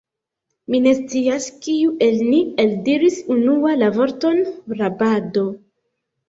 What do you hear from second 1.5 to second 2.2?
kiu el